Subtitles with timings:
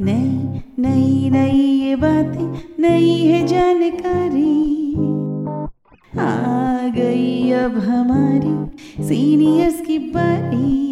[0.00, 4.94] नई नई बातें नई है जानकारी।
[6.18, 8.54] आ गई अब हमारी
[9.04, 10.83] सीनियर्स की बारी।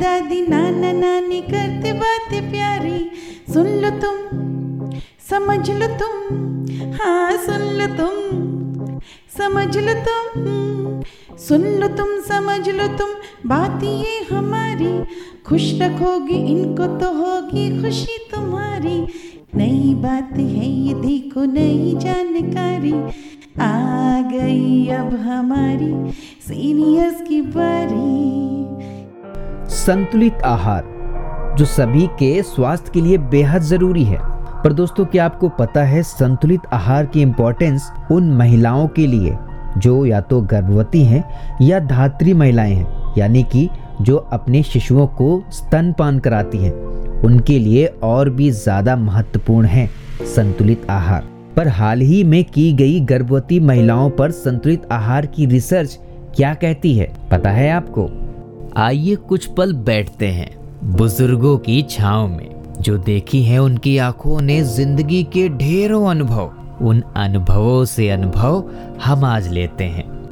[0.00, 2.98] दादा, नाना, नानी करते बातें प्यारी।
[3.52, 4.16] सुन लो तुम,
[5.30, 6.14] समझ लो तुम
[6.92, 8.14] हाँ सुन लो तुम,
[9.38, 10.42] समझ लो तुम,
[11.38, 13.08] सुन लो तुम, समझ लो तुम,
[13.46, 14.92] बात ये हमारी,
[15.46, 18.98] खुश रखोगी, इनको तो होगी खुशी तुम्हारी।
[19.54, 22.92] नई बात है ये, देखो नई जानकारी,
[23.60, 25.92] आ गई अब हमारी,
[26.48, 28.89] सीनियर्स की बारी।
[29.70, 30.84] संतुलित आहार,
[31.58, 34.18] जो सभी के स्वास्थ्य के लिए बेहद ज़रूरी है।
[34.64, 39.36] पर दोस्तों, क्या आपको पता है संतुलित आहार की इम्पोर्टेंस उन महिलाओं के लिए,
[39.78, 41.24] जो या तो गर्भवती हैं
[41.62, 43.68] या धात्री महिलाएँ हैं, यानी कि
[44.00, 46.72] जो अपने शिशुओं को स्तनपान कराती हैं।
[47.24, 49.88] उनके लिए और भी ज़्यादा महत्वपूर्ण है
[50.36, 55.98] संतुलित आहार। पर हाल ही में की गई गर्भवती महिलाओं पर संतुलित आहार की रिसर्च
[56.36, 58.08] क्या कहती है, पता है आपको?
[58.76, 60.50] आइए कुछ पल बैठते हैं
[60.96, 67.00] बुज़ुर्गों की छाव में। जो देखी है उनकी आँखों ने ज़िंदगी के ढेरों अनुभव। उन
[67.16, 68.70] अनुभवों से अनुभव
[69.04, 70.19] हम आज लेते हैं।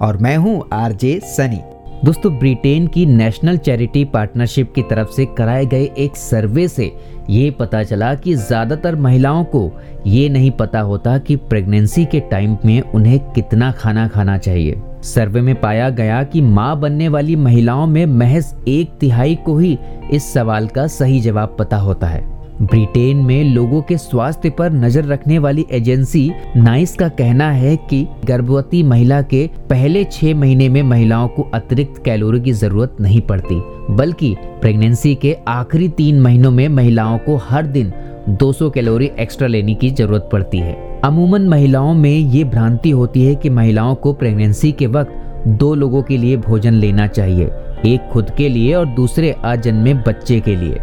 [0.00, 1.60] और मैं हूँ आरजे सनी।
[2.04, 6.90] दोस्तों, ब्रिटेन की नेशनल चैरिटी पार्टनरशिप की तरफ़ से कराए गए एक सर्वे से
[7.30, 9.70] ये पता चला कि ज़्यादातर महिलाओं को
[10.06, 15.40] ये नहीं पता होता कि प्रेगनेंसी के टाइम में उन्हें कितना खाना खाना चाहिए। सर्वे
[15.40, 19.76] में पाया गया कि माँ बनने वाली महिलाओं में महज एक तिहाई को ही
[20.12, 22.24] इस सवाल का सही जवाब पता होता है।
[22.62, 28.06] ब्रिटेन में लोगों के स्वास्थ्य पर नज़र रखने वाली एजेंसी नाइस का कहना है कि
[28.24, 33.60] गर्भवती महिला के पहले छह महीने में महिलाओं को अतिरिक्त कैलोरी की ज़रूरत नहीं पड़ती,
[33.90, 37.92] बल्कि प्रेगनेंसी के आखिरी तीन महीनों में महिलाओं को हर दिन
[38.32, 43.34] 200 कैलोरी एक्स्ट्रा लेने की ज़रूरत पड़ती है। अमूमन महिलाओं में ये भ्रांति होती है
[43.34, 47.50] कि महिलाओं को प्रेगनेंसी के वक्त दो लोगों के लिए भोजन लेना चाहिए,
[47.86, 50.80] एक खुद के लिए और दूसरे अजन्मे बच्चे के लिए।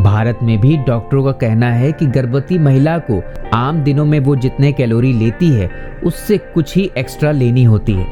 [0.00, 3.22] भारत में भी डॉक्टरों का कहना है कि गर्भवती महिला को
[3.54, 5.70] आम दिनों में वो जितने कैलोरी लेती है,
[6.04, 8.04] उससे कुछ ही एक्स्ट्रा लेनी होती है।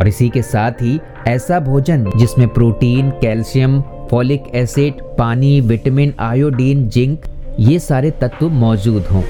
[0.00, 3.80] और इसी के साथ ही ऐसा भोजन जिसमें प्रोटीन, कैल्शियम,
[4.10, 7.22] फॉलिक एसिड, पानी, विटामिन, आयोडीन, जिंक,
[7.60, 9.22] ये सारे तत्व मौजूद हों।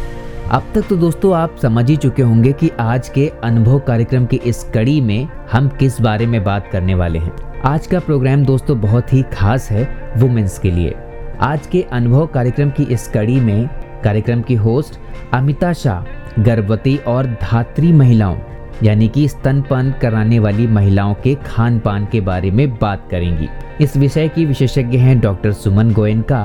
[0.51, 4.37] अब तक तो दोस्तों आप समझ ही चुके होंगे कि आज के अनुभव कार्यक्रम की
[4.37, 7.33] इस कड़ी में हम किस बारे में बात करने वाले हैं।
[7.65, 10.95] आज का प्रोग्राम दोस्तों बहुत ही खास है वुमेन्स के लिए।
[11.43, 13.69] आज के अनुभव कार्यक्रम की इस कड़ी में
[14.05, 14.99] कार्यक्रम की होस्ट
[15.35, 16.03] अमिता शाह,
[16.43, 18.37] गर्भवती और धात्री महिलाओं,
[18.83, 23.49] यानी कि स्तनपान कराने वाली महिलाओं के खान पान के बारे में बात करेंगी।
[23.81, 26.45] इस विषय की विशेषज्ञ हैं डॉक्टर सुमन गोयनका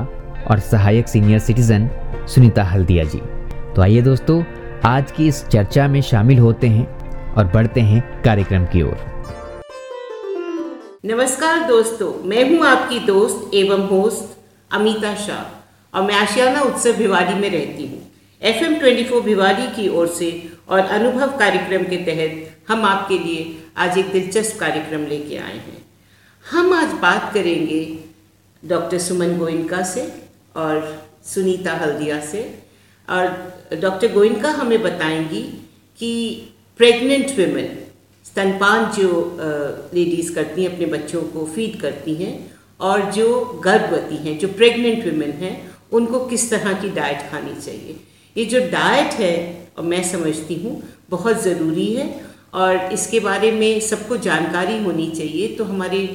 [0.52, 1.90] और सहायक सीनियर सिटीजन
[2.28, 3.22] सुनीता हल्दिया जी।
[3.76, 4.42] तो आइए दोस्तों,
[4.86, 8.98] आज की इस चर्चा में शामिल होते हैं और बढ़ते हैं कार्यक्रम की ओर।
[11.06, 14.37] नमस्कार दोस्तों, मैं हूँ आपकी दोस्त एवं होस्ट
[14.72, 15.44] अमिता शाह,
[15.94, 18.02] और मैं आशियाना उत्सव भिवाड़ी में रहती हूँ।
[18.42, 20.30] F M twenty four Bhiwadi की ओर से
[20.70, 25.86] और अनुभव कार्यक्रम के तहत हम आपके लिए आज एक दिलचस्प कार्यक्रम लेके आए हैं।
[26.46, 27.82] हम आज बात करेंगे
[28.64, 30.08] डॉक्टर सुमन गोइनका से
[30.56, 30.82] और
[31.26, 32.44] सुनीता हल्दिया से।
[33.08, 35.42] और डॉक्टर गोइनका हमें बताएँगी
[36.00, 36.12] कि
[36.80, 37.78] प्रेग्नेंट वेमेन,
[38.26, 39.10] स्तनपान जो
[39.94, 42.34] लेडीज़ करती हैं, अपने बच्चों को फ़ीड करती हैं
[42.80, 43.28] और जो
[43.64, 45.56] गर्भवती हैं जो प्रेग्नेंट वुमेन हैं
[45.92, 47.96] उनको किस तरह की डाइट खानी चाहिए?
[48.36, 49.36] ये जो डाइट है
[49.78, 52.10] और मैं समझती हूँ बहुत ज़रूरी है
[52.56, 56.08] और इसके बारे में सबको जानकारी होनी चाहिए। तो हमारे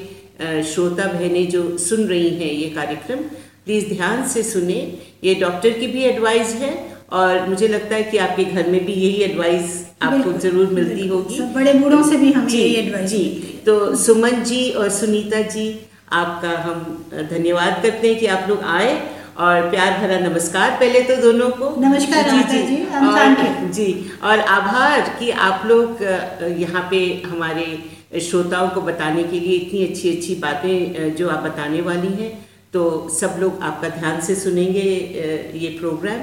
[0.65, 3.19] श्रोता बहनें जो सुन रही हैं ये कार्यक्रम
[3.65, 4.81] प्लीज़ ध्यान से सुने।
[5.25, 6.73] ये डॉक्टर की भी एडवाइस है
[7.13, 11.41] और मुझे लगता है कि आपके घर में भी यही एडवाइस आपको ज़रूर मिलती होगी।
[11.55, 13.25] बड़े बूढ़ों से भी हमें जी, यही एडवाइस जी।
[13.67, 15.69] तो सुमन जी और सुनीता जी
[16.13, 16.79] आपका हम
[17.31, 18.93] धन्यवाद करते हैं कि आप लोग आए
[19.39, 23.89] और प्यार भरा नमस्कार पहले तो दोनों को। नमस्कार, अमिता जी, हम और, जी
[24.23, 26.03] और आभार कि आप लोग
[26.59, 31.81] यहाँ पे हमारे श्रोताओं को बताने के लिए इतनी अच्छी अच्छी बातें जो आप बताने
[31.83, 32.33] वाली हैं।
[32.73, 32.83] तो
[33.13, 34.89] सब लोग आपका ध्यान से सुनेंगे
[35.63, 36.21] ये प्रोग्राम।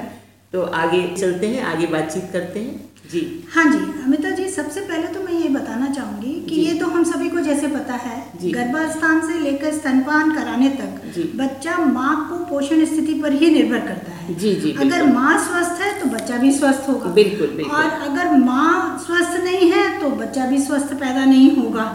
[0.53, 2.75] तो आगे चलते हैं आगे बातचीत करते हैं।
[3.11, 3.21] जी।
[3.53, 7.03] हाँ जी अमिता जी सबसे पहले तो मैं ये बताना चाहूँगी कि ये तो हम
[7.03, 12.37] सभी को जैसे पता है जी। गर्भास्थान से लेकर स्तनपान कराने तक बच्चा माँ को
[12.45, 16.37] पोषण स्थिति पर ही निर्भर करता है। जी, जी, अगर माँ स्वस्थ है तो बच्चा
[16.37, 20.93] भी स्वस्थ होगा। बिल्कुल, बिल्कुल। और अगर माँ स्वस्थ नहीं है तो बच्चा भी स्वस्थ
[20.95, 21.85] पैदा नहीं होगा।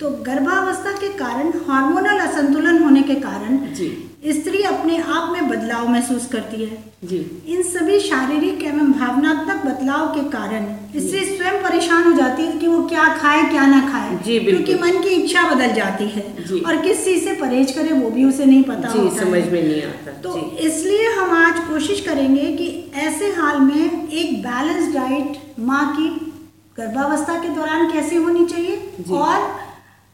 [0.00, 3.58] तो गर्भावस्था के कारण हार्मोनल असंतुलन होने के कारण
[4.32, 7.18] स्त्री अपने आप में बदलाव महसूस करती है। जी।
[7.48, 11.49] इन सभी शारीरिक एवं भावनात्मक बदलाव के कारण स्त्री स्वयं
[11.80, 15.10] परेशान हो जाती है कि वो क्या खाए क्या ना खाए। जी, क्योंकि मन की
[15.10, 16.24] इच्छा बदल जाती है
[16.66, 19.62] और किस चीज़ से परहेज करे वो भी उसे नहीं पता जी होता समझ में
[19.62, 22.68] नहीं आता। तो इसलिए हम आज कोशिश करेंगे कि
[23.00, 25.38] ऐसे हाल में एक बैलेंस डाइट
[25.70, 26.08] माँ की
[26.78, 28.76] गर्भावस्था के दौरान कैसी होनी चाहिए
[29.22, 29.36] और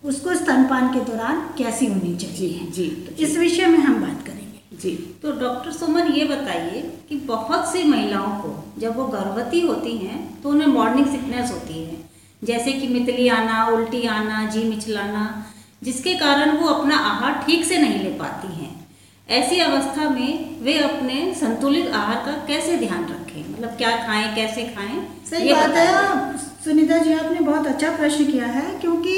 [0.04, 4.35] उसको स्तनपान के दौरान कैसी होनी चाहिए। जी तो इस विषय में हम बात करेंगे।
[4.82, 4.90] जी
[5.22, 10.18] तो डॉक्टर सुमन ये बताइए कि बहुत सी महिलाओं को जब वो गर्भवती होती हैं
[10.42, 11.96] तो उन्हें मॉर्निंग सिकनेस होती है।
[12.42, 15.24] जैसे कि मितली आना उल्टी आना जी मिचलाना
[15.82, 18.74] जिसके कारण वो अपना आहार ठीक से नहीं ले पाती हैं।
[19.28, 23.52] ऐसी अवस्था में वे अपने संतुलित आहार का कैसे ध्यान रखें?
[23.52, 25.02] मतलब क्या खाएँ कैसे खाएँ?
[25.30, 29.14] सही बात है सुनीता जी आपने बहुत अच्छा प्रश्न किया है क्योंकि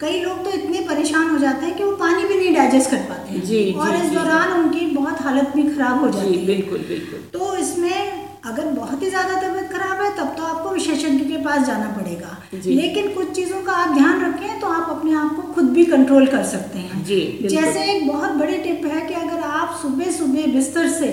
[0.00, 2.98] कई लोग तो इतने परेशान हो जाते हैं कि वो पानी भी नहीं डाइजेस्ट कर
[3.08, 6.46] पाते हैं। जी, और जी, इस दौरान उनकी बहुत हालत भी खराब हो जाती है।
[6.46, 11.24] बिल्कुल बिल्कुल। तो इसमें अगर बहुत ही ज़्यादा तबीयत खराब है तब तो आपको विशेषज्ञ
[11.24, 15.34] के पास जाना पड़ेगा। लेकिन कुछ चीज़ों का आप ध्यान रखें तो आप अपने आप
[15.36, 19.14] को खुद भी कंट्रोल कर सकते हैं। जी, जैसे एक बहुत बड़ी टिप है कि
[19.16, 21.12] अगर आप सुबह सुबह बिस्तर से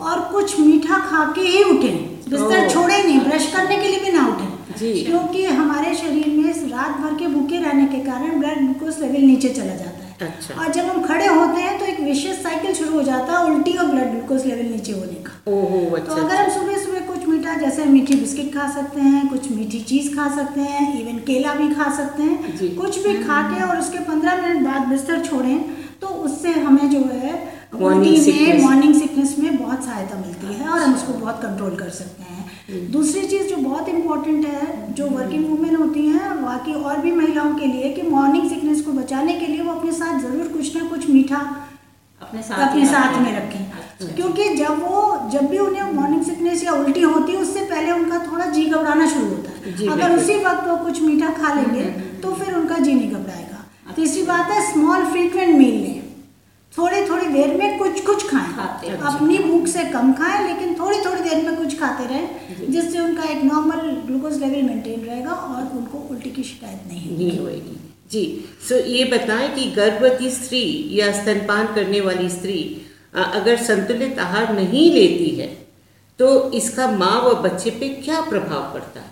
[0.00, 1.96] और कुछ मीठा खा के ही उठें
[2.30, 6.96] बिस्तर। छोड़े नहीं ब्रश करने के लिए भी ना उठें। क्योंकि हमारे शरीर में रात
[7.00, 10.72] भर के भूखे रहने के कारण ब्लड ग्लूकोज लेवल नीचे चला जाता है। अच्छा। और
[10.72, 13.86] जब हम खड़े होते हैं तो एक विशेष साइकिल शुरू हो जाता है उल्टी और
[13.86, 17.54] ब्लड ग्लूकोज लेवल नीचे होने का। ओहो तो अच्छा अगर हम सुबह सुबह कुछ मीठा
[17.58, 21.68] जैसे मीठी बिस्किट खा सकते हैं कुछ मीठी चीज़ खा सकते हैं इवन केला भी
[21.74, 25.58] खा सकते हैं कुछ भी खा के और उसके पंद्रह मिनट बाद बिस्तर छोड़ें
[26.00, 27.34] तो उससे हमें जो है
[27.74, 32.22] में मॉर्निंग सिकनेस में बहुत सहायता मिलती है और हम उसको बहुत कंट्रोल कर सकते
[32.22, 32.35] हैं।
[32.68, 37.54] दूसरी चीज़ जो बहुत इंपॉर्टेंट है जो वर्किंग वुमेन होती हैं बाकी और भी महिलाओं
[37.54, 40.88] के लिए कि मॉर्निंग सिकनेस को बचाने के लिए वो अपने साथ ज़रूर कुछ ना
[40.88, 41.36] कुछ मीठा
[42.20, 46.64] अपने साथ अपने साथ में रखें। अच्छा। क्योंकि जब वो जब भी उन्हें मॉर्निंग सिकनेस
[46.64, 50.36] या उल्टी होती है उससे पहले उनका थोड़ा जी घबराना शुरू होता है। अगर उसी
[50.44, 51.84] वक्त वो कुछ मीठा खा लेंगे
[52.22, 56.02] तो फिर उनका जी नहीं घबराएगा। तीसरी बात है स्मॉल फ्रीक्वेंट मील लें।
[56.78, 60.98] थोड़ी थोड़ी देर में कुछ कुछ खाएँ। खाते। अपनी भूख से कम खाएँ लेकिन थोड़ी
[61.04, 65.76] थोड़ी देर में कुछ खाते रहें जिससे उनका एक नॉर्मल ग्लूकोज लेवल मेंटेन रहेगा और
[65.76, 67.76] उनको उल्टी की शिकायत नहीं होगी। नहीं
[68.10, 68.24] जी
[68.68, 70.64] सो ये बताएँ कि गर्भवती स्त्री
[70.98, 72.58] या स्तनपान करने वाली स्त्री
[73.14, 75.46] अगर संतुलित आहार नहीं लेती है
[76.18, 79.10] तो इसका माँ व बच्चे पे क्या प्रभाव पड़ता है?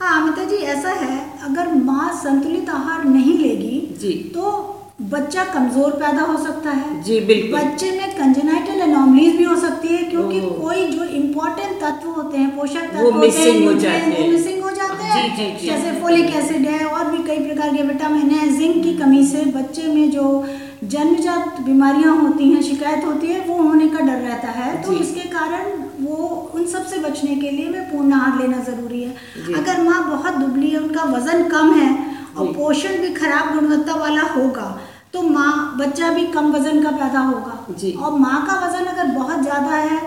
[0.00, 5.92] हाँ अमिता जी ऐसा है अगर माँ संतुलित आहार नहीं लेगी जी। तो बच्चा कमज़ोर
[5.92, 10.40] पैदा हो सकता है। जी बिल्कुल। बच्चे में कंजेनाइटल एनॉमलीज भी हो सकती है क्योंकि
[10.40, 14.70] कोई जो इम्पोर्टेंट तत्व होते हैं पोषक तत्व होते हैं हो जाते हैं। मिसिंग हो
[14.70, 18.94] जाते हैं। जैसे फोलिक एसिड है और भी कई प्रकार के विटामिन है जिंक की
[18.98, 20.44] कमी से बच्चे में जो
[20.84, 25.28] जन्मजात बीमारियाँ होती हैं शिकायत होती है वो होने का डर रहता है। तो इसके
[25.30, 26.16] कारण वो
[26.54, 30.70] उन सबसे बचने के लिए में पूर्ण आहार लेना ज़रूरी है। अगर माँ बहुत दुबली
[30.70, 31.92] है उनका वज़न कम है
[32.34, 34.66] और पोषण भी खराब गुणवत्ता वाला होगा
[35.14, 39.14] तो माँ बच्चा भी कम वज़न का पैदा होगा जी। और माँ का वज़न अगर
[39.14, 39.98] बहुत ज़्यादा है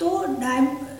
[0.00, 0.10] तो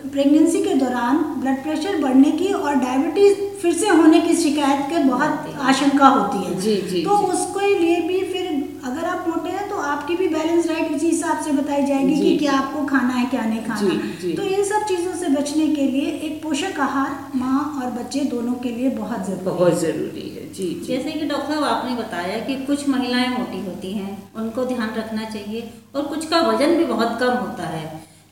[0.07, 5.03] प्रेगनेंसी के दौरान ब्लड प्रेशर बढ़ने की और डायबिटीज़ फिर से होने की शिकायत के
[5.03, 8.45] बहुत आशंका होती है जी, जी, तो जी। उसके लिए भी फिर
[8.85, 12.37] अगर आप मोटे हैं तो आपकी भी बैलेंस डाइट उसी हिसाब से बताई जाएगी कि
[12.37, 15.67] क्या आपको खाना है क्या नहीं खाना जी, जी। तो इन सब चीज़ों से बचने
[15.67, 20.29] के लिए एक पोषक आहार माँ और बच्चे दोनों के लिए बहुत ज़रूरी बहुत ज़रूरी
[20.29, 24.11] है जी जी। जैसे कि डॉक्टर साहब आपने बताया कि कुछ महिलाएँ मोटी होती हैं
[24.35, 27.83] उनको ध्यान रखना चाहिए और कुछ का वज़न भी बहुत कम होता है।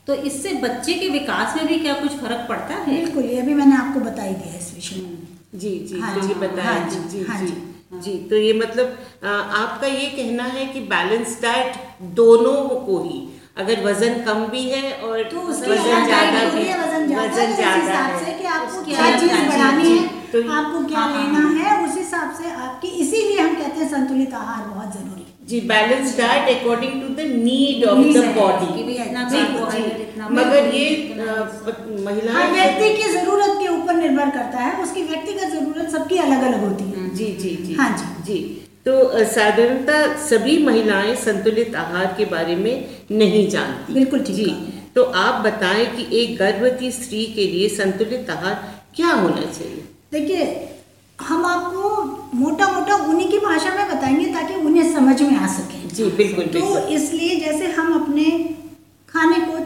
[0.06, 2.96] तो इससे बच्चे के विकास में भी क्या कुछ फ़र्क पड़ता है?
[2.96, 5.18] बिल्कुल ये भी मैंने आपको बता ही दिया इस विषय में।
[5.54, 8.36] जी जी हाँ तो जी, बताया हाँ जी जी, जी हाँ जी जी। जी तो
[8.36, 11.76] ये मतलब आपका ये कहना है कि बैलेंस डाइट
[12.14, 13.22] दोनों को ही
[13.56, 15.64] अगर वज़न कम भी है और तो वज़न
[16.06, 21.10] ज़्यादा भी वज़न ज़्यादा है कि आपको क्या चीज़ बढ़ानी है। तो- आपको क्या हाँ,
[21.10, 23.88] हाँ, लेना हाँ। है उस हिसाब से आपकी इसीलिए हम कहते
[24.34, 28.68] आहार बहुत ज़रूरी जी balance diet according to the need of the body
[30.32, 30.84] मगर ये
[32.32, 36.64] हर व्यक्ति की ज़रूरत के ऊपर निर्भर करता है उसकी व्यक्तिगत ज़रूरत सबकी अलग अलग
[36.68, 38.38] होती है। जी जी जी। हाँ जी। जी।
[38.86, 42.74] तो साधारणतः सभी महिलाएँ संतुलित आहार के बारे में
[43.10, 44.46] नहीं जानती। बिल्कुल जी।
[44.94, 48.54] तो आप बताएँ कि एक गर्भवती स्त्री के लिए संतुलित आहार
[48.96, 49.84] क्या होना चाहिए?
[50.12, 50.44] देखिए
[51.18, 52.02] हम आपको
[52.34, 56.44] मोटा मोटा उन्हीं की भाषा में बताएँगे ताकि उन्हें समझ में आ सके। जी बिल्कुल
[56.54, 58.24] तो इसलिए जैसे हम अपने
[59.08, 59.58] खाने को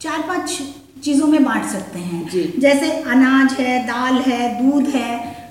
[0.00, 0.58] चार पाँच
[1.04, 5.08] चीज़ों में बांट सकते हैं। जी। जैसे अनाज है दाल है दूध है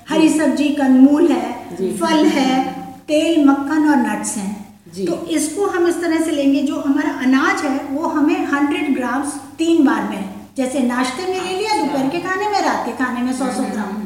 [0.08, 2.62] हरी सब्ज़ी कंदमूल है फल है
[3.08, 4.54] तेल मक्खन और नट्स हैं।
[4.96, 9.34] तो इसको हम इस तरह से लेंगे जो हमारा अनाज है वो हमें हंड्रेड ग्राम्स
[9.58, 13.22] तीन बार में जैसे नाश्ते में ले लिया दोपहर के खाने में रात के खाने
[13.22, 14.04] में सौ सौ ग्राम।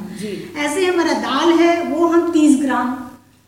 [0.58, 2.96] ऐसे हमारा दाल है वो हम तीस ग्राम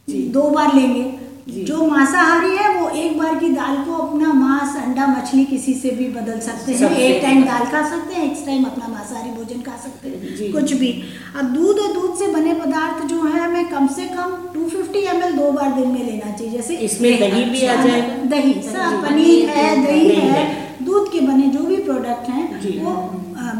[0.08, 4.76] दो बार लेंगे। जी। जो मांसाहारी है वो एक बार की दाल को अपना मांस
[4.76, 8.44] अंडा मछली किसी से भी बदल सकते हैं। एक टाइम दाल खा सकते हैं एक
[8.46, 10.92] टाइम अपना मांसाहारी भोजन खा सकते हैं। कुछ भी।
[11.36, 15.32] अब दूध और दूध से बने पदार्थ जो है हमें कम से कम 250 फिफ्टी
[15.32, 19.50] दो बार दिन में लेना चाहिए। जैसे इसमें दही। भी आ जाएगा दही। सब पनीर
[19.50, 20.46] है दही है।
[20.84, 22.92] दूध के बने जो भी प्रोडक्ट हैं वो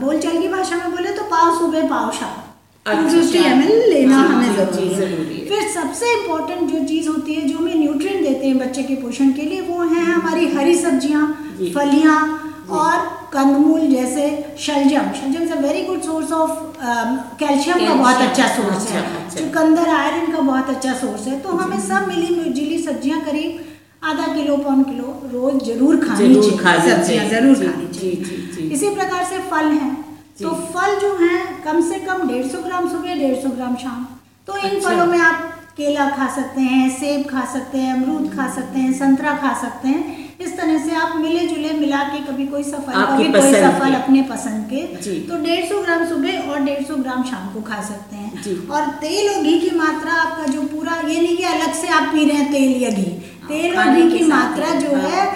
[0.01, 2.52] बोलचाल की भाषा में बोले तो पाव सुबह पाव शाम।
[2.87, 3.39] अच्छा, फिफ्टी
[3.91, 8.47] लेना हमें ज़रूरी है। फिर सबसे इम्पोर्टेंट जो चीज़ होती है जो हमें न्यूट्रिएंट देते
[8.47, 11.27] हैं बच्चे के पोषण के लिए वो है हमारी हरी सब्ज़ियाँ।
[11.75, 12.17] फलियाँ
[12.71, 12.99] और
[13.33, 14.27] कंदमूल जैसे
[14.59, 16.51] शलजम। Shaljam is a very good source of
[17.41, 19.03] calcium का बहुत अच्छा सोर्स है।
[19.37, 23.65] चुकंदर आयरन का बहुत अच्छा सोर्स है। तो हमें सब मिली जुली सब्ज़ियाँ करीब
[24.05, 29.39] आधा किलो पौन किलो रोज ज़रूर खानी चाहिए। सब्ज़ियाँ ज़रूर खानी चाहिए। इसी प्रकार से
[29.51, 30.02] फल हैं।
[30.37, 34.07] तो फल जो है कम से कम डेढ़ सौ ग्राम सुबह डेढ़ सौ ग्राम शाम।
[34.47, 38.33] तो इन अच्छा। फलों में आप केला खा सकते हैं सेब खा सकते हैं अमरूद
[38.35, 42.19] खा सकते हैं संतरा खा सकते हैं। इस तरह से आप मिले जुले मिला के
[42.25, 45.65] कभी कोई सफल फल कभी कोई सा पसंद फल के। अपने पसंद के तो डेढ़
[45.67, 49.43] सौ ग्राम सुबह और डेढ़ सौ ग्राम शाम को खा सकते हैं। और तेल और
[49.43, 52.51] घी की मात्रा आपका जो पूरा ये नहीं कि अलग से आप पी रहे हैं
[52.53, 53.11] तेल या घी।
[53.49, 55.31] तेल और घी की मात्रा जो हाँ। है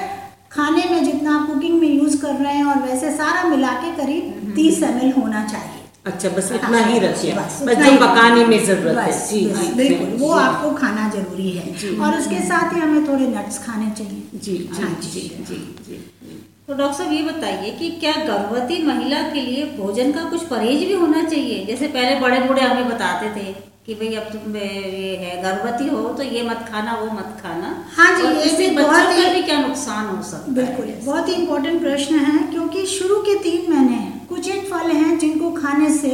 [0.51, 3.91] खाने में जितना आप कुकिंग में यूज़ कर रहे हैं और वैसे सारा मिला के
[3.97, 8.99] करीब तीस एम होना चाहिए। अच्छा बस इतना ही रखिए। बस जो पकाने में ज़रूरत
[8.99, 9.41] है। जी
[9.77, 14.41] बिल्कुल वो आपको खाना ज़रूरी है। और उसके साथ ही हमें थोड़े नट्स खाने चाहिए।
[14.45, 15.59] जी जी हाँ जी जी।
[15.89, 16.03] जी
[16.69, 20.87] तो डॉक्टर साहब ये बताइए कि क्या गर्भवती महिला के लिए भोजन का कुछ परहेज
[20.89, 21.65] भी होना चाहिए?
[21.67, 23.53] जैसे पहले बड़े बूढ़े हमें बताते थे
[23.87, 27.69] कि भाई अब तुम ये है गर्भवती हो तो ये मत खाना वो मत खाना।
[27.97, 30.55] हाँ जी, इससे बच्चों का भी क्या नुकसान हो सकता है?
[30.55, 35.19] बिल्कुल बहुत ही इम्पोर्टेंट प्रश्न है क्योंकि शुरू के तीन महीने कुछ एक फल हैं
[35.19, 36.11] जिनको खाने से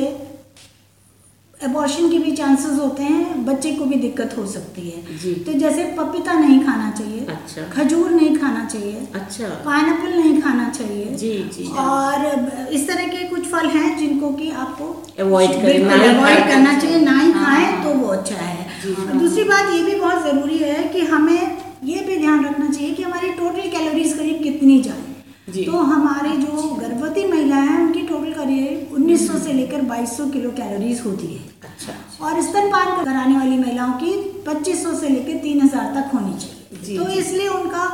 [1.61, 5.53] एबॉर्शन के भी चांसेस होते हैं बच्चे को भी दिक्कत हो सकती है जी। तो
[5.59, 11.05] जैसे पपीता नहीं खाना चाहिए अच्छा। खजूर नहीं खाना चाहिए अच्छा पाइनएप्पल नहीं खाना चाहिए
[11.17, 12.27] जी जी और
[12.73, 17.19] इस तरह के कुछ फल हैं जिनको कि आपको ही अवॉइड खाएँ। करना चाहिए ना
[17.21, 21.07] ही हाँ। खाएँ तो वो अच्छा है दूसरी बात ये भी बहुत ज़रूरी है कि
[21.07, 21.41] हमें
[21.85, 25.11] ये भी ध्यान रखना चाहिए कि हमारी टोटल कैलोरीज करीब कितनी जाए
[25.65, 31.03] तो हमारी जो गर्भवती महिलाएँ हैं उनकी टोटल करीब 1900 से लेकर 2200 किलो कैलोरीज
[31.07, 34.15] होती है। अच्छा। और स्तनपान कराने वाली महिलाओं की
[34.47, 37.85] 2500 से लेकर 3000 तक होनी चाहिए। जी, तो इसलिए उनका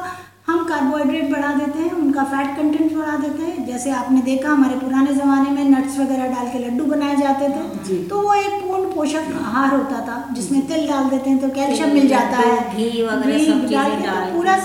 [0.47, 4.77] हम कार्बोहाइड्रेट बढ़ा देते हैं उनका फैट कंटेंट बढ़ा देते हैं। जैसे आपने देखा हमारे
[4.77, 8.93] पुराने ज़माने में नट्स वगैरह डाल के लड्डू बनाए जाते थे। तो वो एक पूर्ण
[8.93, 13.03] पोषक आहार होता था जिसमें तिल डाल देते हैं तो कैल्शियम मिल जाता है। घी
[13.03, 14.57] वगैरह डाल के तो पूरा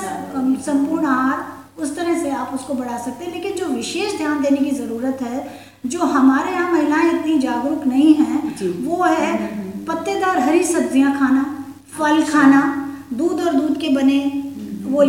[0.69, 4.57] संपूर्ण आहार उस तरह से आप उसको बढ़ा सकते हैं। लेकिन जो विशेष ध्यान देने
[4.59, 5.37] की ज़रूरत है
[5.83, 9.35] जो हमारे यहाँ महिलाएँ इतनी जागरूक नहीं हैं वो है
[9.87, 11.43] पत्तेदार हरी सब्ज़ियाँ खाना
[11.97, 12.61] फल खाना
[13.13, 14.19] दूध और दूध के बने
[14.85, 15.03] वो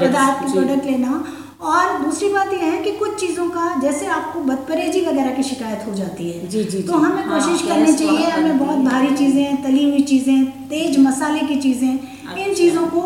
[0.00, 1.24] पदार्थ प्रोडक्ट लेना।
[1.62, 5.86] और दूसरी बात यह है कि कुछ चीज़ों का जैसे आपको बदपरेजी वगैरह की शिकायत
[5.86, 9.14] हो जाती है जी, जी, तो। हमें हाँ, कोशिश गैस करनी चाहिए हमें बहुत भारी
[9.16, 13.00] चीज़ें तली हुई चीज़ें तेज मसाले की चीज़ें इन अच्छा। चीज़ों को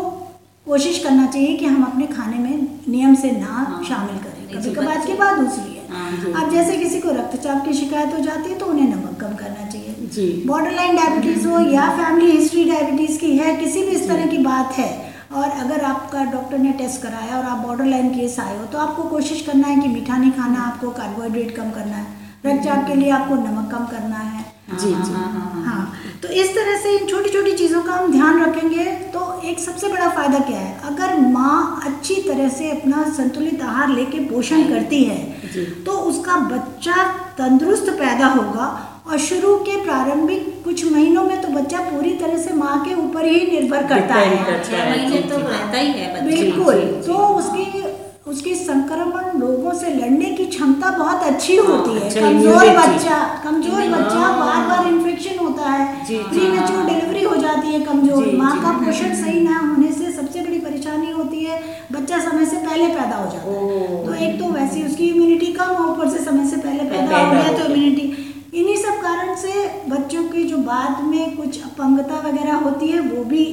[0.67, 4.69] कोशिश करना चाहिए कि हम अपने खाने में नियम से ना हाँ। शामिल करें। जी,
[4.69, 8.19] कभी कभार की बात दूसरी है। हाँ, अब जैसे किसी को रक्तचाप की शिकायत हो
[8.23, 9.95] जाती है तो उन्हें नमक कम करना चाहिए।
[10.47, 14.37] बॉर्डर लाइन डायबिटीज़ हो या फैमिली हिस्ट्री डायबिटीज़ की है किसी भी इस तरह की
[14.43, 14.89] बात है
[15.31, 18.77] और अगर आपका डॉक्टर ने टेस्ट कराया और आप बॉर्डर लाइन केस आए हो तो
[18.77, 22.95] आपको कोशिश करना है कि मीठा नहीं खाना आपको कार्बोहाइड्रेट कम करना है। रक्तचाप के
[22.95, 25.13] लिए आपको नमक कम करना है। जी जी।
[25.65, 29.59] हाँ तो इस तरह से इन छोटी छोटी चीज़ों का हम ध्यान रखेंगे तो एक
[29.59, 30.79] सबसे बड़ा फ़ायदा क्या है?
[30.85, 35.40] अगर माँ अच्छी तरह से अपना संतुलित आहार लेके पोषण करती है
[35.85, 37.03] तो उसका बच्चा
[37.37, 38.67] तंदुरुस्त पैदा होगा
[39.07, 43.25] और शुरू के प्रारंभिक कुछ महीनों में तो बच्चा पूरी तरह से माँ के ऊपर
[43.25, 44.29] ही निर्भर करता है।
[44.89, 45.37] महीने तो
[45.73, 46.75] ही है बिल्कुल।
[47.07, 47.83] तो उसकी
[48.27, 53.87] उसकी संक्रमण रोगों से लड़ने की क्षमता बहुत अच्छी होती है। अच्छा, कमज़ोर बच्चा कमज़ोर
[53.89, 58.55] बच्चा बार बार इन्फेक्शन होता है। जी, जी, प्रीमेच्योर डिलीवरी हो जाती है कमज़ोर। माँ
[58.61, 59.90] का पोषण सही ना होने
[61.51, 61.59] है
[61.91, 65.75] बच्चा समय से पहले पैदा हो जाता है। तो एक तो वैसे उसकी इम्यूनिटी कम
[65.75, 68.05] और ऊपर से समय से पहले पैदा हो गया तो इम्यूनिटी
[68.53, 73.23] इन्हीं सब कारण से बच्चों की जो बाद में कुछ अपंगता वगैरह होती है वो
[73.25, 73.45] भी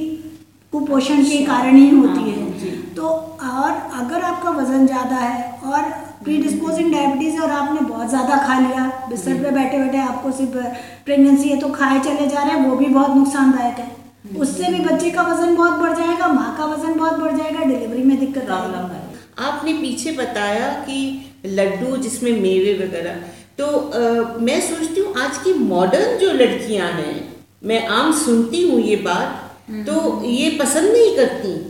[0.73, 5.83] कुपोषण के कारण ही होती है तो और अगर आपका वज़न ज़्यादा है और
[6.23, 10.57] प्रीडिस्पोजिंग डायबिटीज़ है और आपने बहुत ज़्यादा खा लिया बिस्तर पे बैठे बैठे आपको सिर्फ़
[11.05, 13.87] प्रेगनेंसी है तो खाए चले जा रहे हैं वो भी बहुत नुकसानदायक है।
[14.37, 18.03] उससे भी बच्चे का वज़न बहुत बढ़ जाएगा माँ का वज़न बहुत बढ़ जाएगा डिलीवरी
[18.03, 19.01] में दिक्कत प्रॉब्लम है
[19.39, 20.99] आपने पीछे बताया कि
[21.45, 23.21] लड्डू जिसमें मेवे वगैरह
[23.57, 27.15] तो आ, मैं सोचती हूँ आज की मॉडर्न जो लड़कियाँ हैं
[27.63, 29.45] मैं आम सुनती हूँ ये बात
[29.87, 31.68] तो ये पसंद नहीं करती?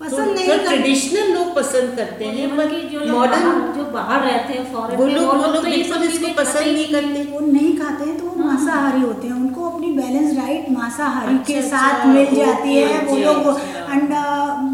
[0.00, 4.52] पसंद नहीं तो करती। ट्रेडिशनल लोग पसंद करते हैं उनकी जो मॉडर्न जो बाहर रहते
[4.52, 7.76] हैं फॉरेन वो लोग वो लोग तो ये बिल्कुल इसको पसंद नहीं करते। वो नहीं
[7.78, 11.98] खाते हैं तो वो मांसाहारी होते हैं। उनको अपनी बैलेंस डाइट मांसाहारी के अच्छा, साथ
[11.98, 14.22] अच्छा, मिल जाती है। वो लोग अच्छा। अंडा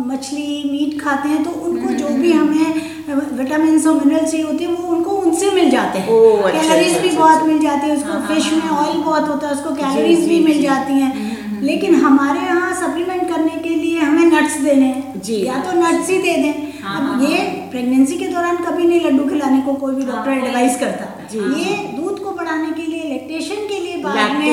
[0.07, 2.95] मछली मीट खाते हैं तो उनको जो भी हमें
[3.39, 7.43] विटामिन और मिनरल चाहिए होते हैं वो उनको उनसे मिल जाते हैं। कैलोरीज भी बहुत।
[7.47, 10.29] मिल जाती है उसको। हाँ, फ़िश हाँ, में हाँ, ऑयल बहुत होता है उसको कैलोरीज
[10.29, 11.26] भी मिल जाती हैं।
[11.63, 16.11] लेकिन हमारे यहाँ सप्लीमेंट करने के लिए हमें नट्स देने हैं। जी। या तो नट्स
[16.11, 17.39] ही दे दें। हाँ, अब हाँ, ये
[17.71, 21.13] प्रेगनेंसी के दौरान कभी नहीं लड्डू खिलाने को कोई भी हाँ, डॉक्टर कोई- एडवाइस करता।
[21.59, 24.47] ये दूध को बढ़ाने के लिए लैक्टेशन के लिए बाद में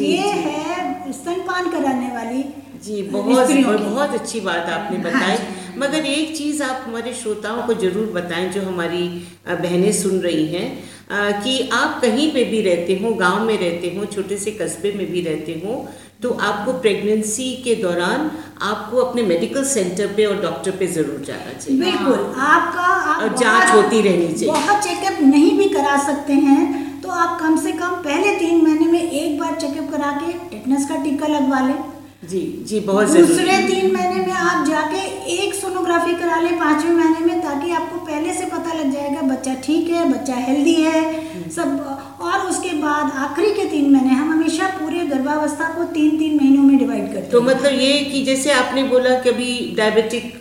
[0.00, 2.42] ये है स्तनपान कराने वाली
[2.84, 3.50] जी बहुत
[3.84, 5.36] बहुत अच्छी बात आपने हाँ बताई
[5.78, 9.02] मगर एक चीज़ आप हमारे श्रोताओं को ज़रूर बताएँ जो हमारी
[9.48, 14.04] बहनें सुन रही हैं कि आप कहीं पे भी रहते हो गाँव में रहते हो
[14.14, 15.76] छोटे से कस्बे में भी रहते हो
[16.22, 18.30] तो आपको प्रेगनेंसी के दौरान
[18.70, 23.70] आपको अपने मेडिकल सेंटर पे और डॉक्टर पे ज़रूर जाना चाहिए बिल्कुल आपका आप जाँच
[23.74, 26.66] होती रहनी चाहिए। बहुत चेकअप नहीं भी करा सकते हैं
[27.02, 30.88] तो आप कम से कम पहले तीन महीने में एक बार चेकअप करा के टेटनस
[30.88, 31.78] का टीका लगवा लें
[32.22, 35.00] जी जी बहुत दूसरे तीन महीने में आप जाके
[35.34, 39.54] एक सोनोग्राफी करा ले पाँचवें महीने में ताकि आपको पहले से पता लग जाएगा बच्चा
[39.64, 44.68] ठीक है बच्चा हेल्दी है सब और उसके बाद आखिरी के तीन महीने हम हमेशा
[44.78, 48.82] पूरे गर्भावस्था को तीन तीन महीनों में डिवाइड करते तो मतलब ये कि जैसे आपने
[48.88, 50.40] बोला कि अभी डायबिटिक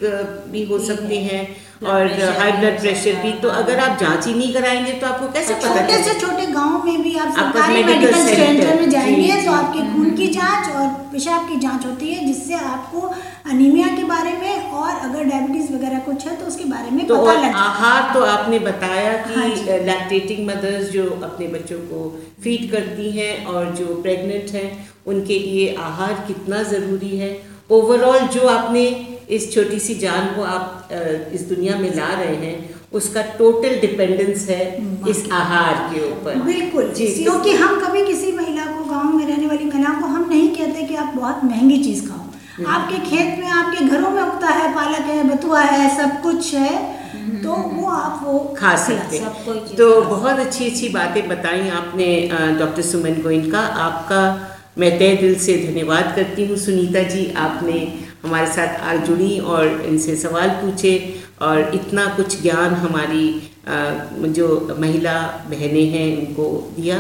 [0.51, 1.45] भी हो सकते हैं
[1.85, 5.53] और हाई ब्लड प्रेशर भी तो अगर आप जाँच ही नहीं कराएँगे तो आपको कैसे
[5.53, 9.79] पता छोटे से छोटे गाँव में भी आप सरकारी मेडिकल सेंटर में जाएँगे तो आपके
[9.79, 13.01] खून की जाँच और पेशाब की जाँच होती है जिससे आपको
[13.49, 17.21] अनीमिया के बारे में और अगर डायबिटीज़ वगैरह कुछ है तो उसके बारे में तो
[17.21, 22.71] पता लग। आहार तो आपने बताया हाँ कि। लैक्टेटिंग मदर्स जो अपने बच्चों को फ़ीड
[22.71, 27.57] करती हैं और जो प्रेग्नेंट हैं उनके लिए आहार कितना ज़रूरी है?
[27.71, 30.89] ओवरऑल जो आपने इस छोटी सी जान को आप
[31.33, 32.55] इस दुनिया में ला रहे हैं
[32.93, 34.61] उसका टोटल डिपेंडेंस है
[35.09, 39.25] इस आहार के ऊपर। बिल्कुल। जी, तो- क्योंकि हम कभी किसी महिला को गाँव में
[39.27, 42.97] रहने वाली महिलाओं को हम नहीं कहते कि आप बहुत महँगी चीज़ हम्म। खाओ आपके
[43.09, 46.97] खेत में आपके घरों में उगता है पालक है बथुआ है सब कुछ है
[47.43, 52.07] तो वो आप वो खा सकते कोई तो बहुत अच्छी अच्छी बातें बताई आपने
[52.59, 54.21] डॉक्टर सुमन गोइंका आपका
[54.77, 57.77] मैं तय दिल से धन्यवाद करती हूँ। सुनीता जी आपने
[58.23, 60.93] हमारे साथ आज जुड़ी और इनसे सवाल पूछे
[61.41, 63.29] और इतना कुछ ज्ञान हमारी
[64.31, 65.15] जो महिला
[65.49, 66.99] बहनें हैं, उनको दिया।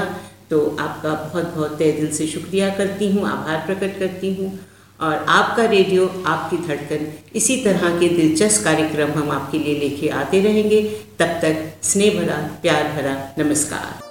[0.49, 4.57] तो आपका बहुत बहुत तय दिल से शुक्रिया करती हूँ, आभार प्रकट करती हूँ।
[4.99, 10.41] और आपका रेडियो, आपकी धड़कन, इसी तरह के दिलचस्प कार्यक्रम हम आपके लिए लेके आते
[10.41, 10.81] रहेंगे।
[11.19, 14.06] तब तक स्नेह भरा, प्यार भरा, नमस्कार।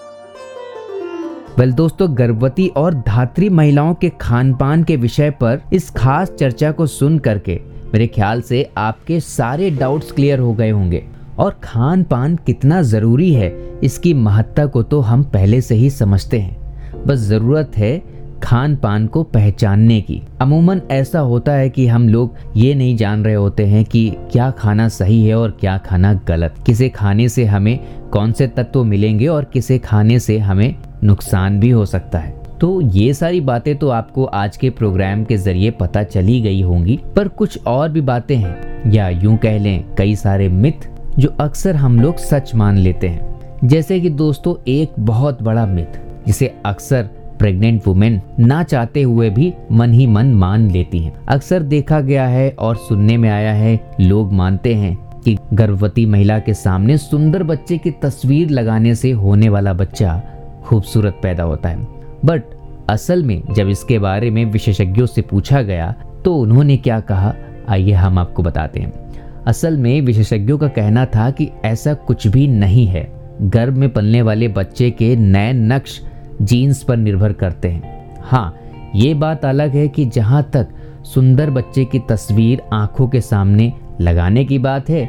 [1.58, 6.72] वेल दोस्तों, गर्भवती और धात्री महिलाओं के खान पान के विषय पर इस खास चर्चा
[6.72, 7.54] को सुन करके
[7.92, 11.02] मेरे ख्याल से आपके सारे डाउट्स क्लियर हो गए होंगे।
[11.38, 13.52] और खान पान कितना ज़रूरी है,
[13.84, 17.98] इसकी महत्ता को तो हम पहले से ही समझते हैं। बस ज़रूरत है
[18.42, 23.24] खान पान को पहचानने की। अमूमन ऐसा होता है कि हम लोग ये नहीं जान
[23.24, 27.44] रहे होते हैं कि क्या खाना सही है और क्या खाना गलत। किसे खाने से
[27.44, 27.78] हमें
[28.10, 30.74] कौन से तत्व मिलेंगे और किसे खाने से हमें
[31.06, 35.36] नुकसान भी हो सकता है। तो ये सारी बातें तो आपको आज के प्रोग्राम के
[35.36, 39.84] ज़रिए पता चली गई होंगी, पर कुछ और भी बातें हैं, या यूँ कह लें,
[39.98, 40.88] कई सारे मिथ
[41.18, 45.98] जो अक्सर हम लोग सच मान लेते हैं। जैसे कि दोस्तों, एक बहुत बड़ा मिथ,
[46.26, 47.02] जिसे अक्सर
[47.38, 52.26] प्रेग्नेंट वुमेन ना चाहते हुए भी मन ही मन मान लेती हैं। अक्सर देखा गया
[52.26, 57.42] है और सुनने में आया है, लोग मानते हैं कि गर्भवती महिला के सामने सुंदर
[57.42, 60.20] बच्चे की तस्वीर लगाने से होने वाला बच्चा
[60.66, 61.86] खूबसूरत पैदा होता है।
[62.24, 62.54] बट
[62.90, 67.34] असल में जब इसके बारे में विशेषज्ञों से पूछा गया तो उन्होंने क्या कहा?
[67.68, 72.46] आइए हम आपको बताते हैं। असल में विशेषज्ञों का कहना था कि ऐसा कुछ भी
[72.48, 73.06] नहीं है।
[73.42, 76.00] गर्भ में पलने वाले बच्चे के नए नक्श
[76.42, 78.54] जीन्स पर निर्भर करते हैं। हाँ
[78.94, 80.68] ये बात अलग है कि जहाँ तक
[81.04, 85.04] सुंदर बच्चे की तस्वीर आँखों के सामने लगाने की बात है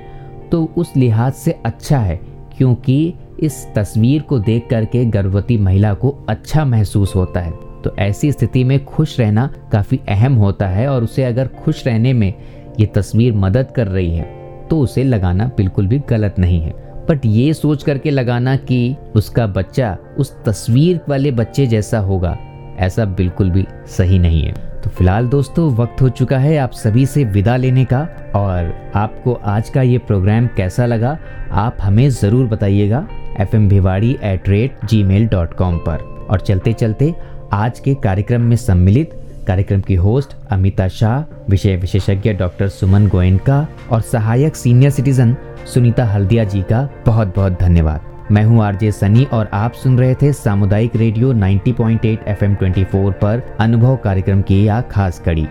[0.52, 2.20] तो उस लिहाज से अच्छा है,
[2.58, 7.52] क्योंकि इस तस्वीर को देख करके गर्भवती महिला को अच्छा महसूस होता है।
[7.84, 12.14] तो ऐसी स्थिति में खुश रहना काफ़ी अहम होता है और उसे अगर खुश रहने
[12.14, 12.34] में
[12.80, 14.36] ये तस्वीर मदद कर रही है
[14.68, 16.72] तो उसे लगाना बिल्कुल भी गलत नहीं है।
[17.10, 22.38] बट ये सोच करके लगाना कि उसका बच्चा उस तस्वीर वाले बच्चे जैसा होगा,
[22.78, 27.06] ऐसा बिल्कुल भी सही नहीं है। तो फ़िलहाल दोस्तों, वक्त हो चुका है आप सभी
[27.06, 28.02] से विदा लेने का
[28.36, 31.18] और आपको आज का ये प्रोग्राम कैसा लगा,
[31.52, 33.08] आप हमें ज़रूर बताइएगा।
[33.40, 37.14] F M Bhiwadi at rate Gmail dot com पर। और चलते चलते
[37.54, 39.12] आज के कार्यक्रम में सम्मिलित
[39.48, 41.20] कार्यक्रम की होस्ट अमिता शाह,
[41.50, 45.36] विषय विशेषज्ञ डॉक्टर सुमन गोयनका और सहायक सीनियर सिटीजन
[45.74, 50.16] सुनीता हल्दिया जी का बहुत बहुत धन्यवाद। मैं हूँ आरजे सनी और आप सुन रहे
[50.16, 55.48] थे सामुदायिक रेडियो 90.8 एफएम 24 पर अनुभव कार्यक्रम की यह खास कड़ी।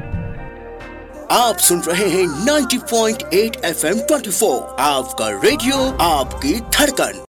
[1.33, 7.26] आप सुन रहे हैं 90.8 एफएम 24 आपका रेडियो, आपकी धड़कन।